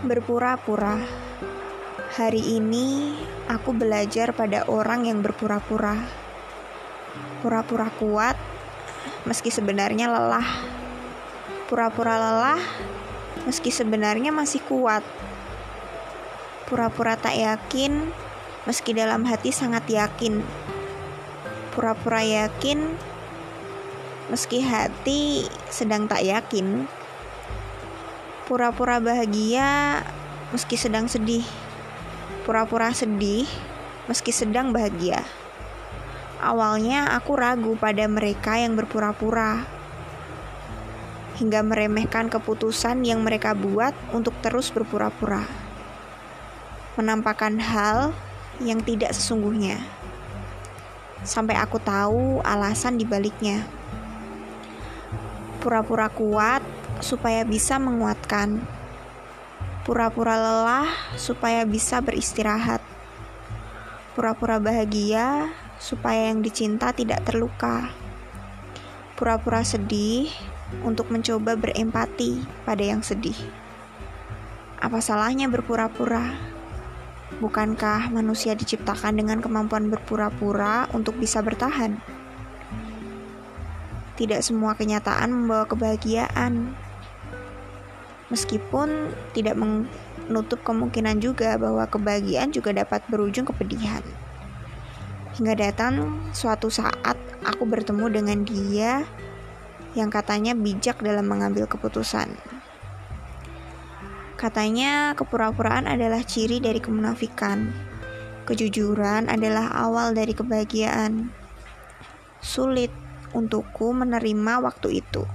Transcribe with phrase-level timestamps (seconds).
[0.00, 0.96] Berpura-pura.
[2.16, 3.12] Hari ini
[3.52, 5.92] aku belajar pada orang yang berpura-pura.
[7.44, 8.32] Pura-pura kuat
[9.28, 10.48] meski sebenarnya lelah.
[11.68, 12.64] Pura-pura lelah
[13.44, 15.04] meski sebenarnya masih kuat.
[16.64, 18.08] Pura-pura tak yakin
[18.64, 20.40] meski dalam hati sangat yakin.
[21.76, 22.96] Pura-pura yakin
[24.32, 26.88] meski hati sedang tak yakin
[28.50, 30.02] pura-pura bahagia
[30.50, 31.46] meski sedang sedih,
[32.42, 33.46] pura-pura sedih
[34.10, 35.22] meski sedang bahagia.
[36.42, 39.62] Awalnya aku ragu pada mereka yang berpura-pura,
[41.38, 45.46] hingga meremehkan keputusan yang mereka buat untuk terus berpura-pura,
[46.98, 48.10] menampakkan hal
[48.58, 49.78] yang tidak sesungguhnya.
[51.22, 53.62] Sampai aku tahu alasan dibaliknya.
[55.62, 58.60] Pura-pura kuat supaya bisa menguatkan,
[59.84, 62.84] pura-pura lelah supaya bisa beristirahat,
[64.16, 65.48] pura-pura bahagia
[65.80, 67.88] supaya yang dicinta tidak terluka,
[69.16, 70.28] pura-pura sedih
[70.84, 73.36] untuk mencoba berempati pada yang sedih.
[74.80, 76.32] Apa salahnya berpura-pura?
[77.40, 82.00] Bukankah manusia diciptakan dengan kemampuan berpura-pura untuk bisa bertahan?
[84.20, 86.76] Tidak semua kenyataan membawa kebahagiaan.
[88.30, 94.02] Meskipun tidak menutup kemungkinan juga bahwa kebahagiaan juga dapat berujung kepedihan.
[95.34, 99.02] Hingga datang suatu saat aku bertemu dengan dia
[99.98, 102.30] yang katanya bijak dalam mengambil keputusan.
[104.38, 107.68] Katanya kepura-puraan adalah ciri dari kemunafikan.
[108.48, 111.28] Kejujuran adalah awal dari kebahagiaan.
[112.40, 112.88] Sulit
[113.36, 115.28] untukku menerima waktu itu.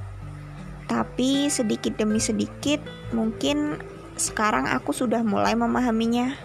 [0.86, 2.78] Tapi sedikit demi sedikit,
[3.10, 3.82] mungkin
[4.16, 6.38] sekarang aku sudah mulai memahaminya.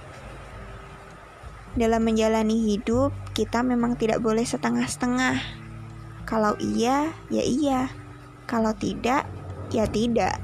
[1.77, 5.39] Dalam menjalani hidup, kita memang tidak boleh setengah-setengah.
[6.27, 7.93] Kalau iya, ya iya.
[8.51, 9.29] Kalau tidak,
[9.71, 10.43] ya tidak.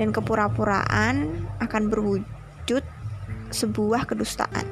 [0.00, 2.82] Dan kepura-puraan akan berwujud
[3.54, 4.66] sebuah kedustaan.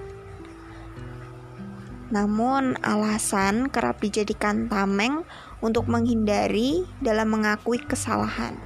[2.09, 5.29] Namun, alasan kerap dijadikan tameng
[5.61, 8.57] untuk menghindari dalam mengakui kesalahan.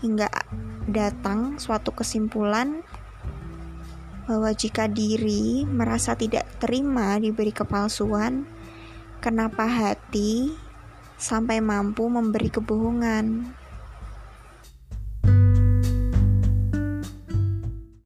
[0.00, 0.32] Hingga
[0.88, 2.80] datang suatu kesimpulan
[4.24, 8.48] bahwa jika diri merasa tidak terima diberi kepalsuan,
[9.20, 10.56] kenapa hati
[11.20, 13.54] sampai mampu memberi kebohongan?